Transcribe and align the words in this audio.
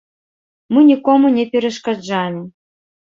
Мы 0.77 0.83
нікому 0.91 1.31
не 1.37 1.45
перашкаджалі. 1.53 2.41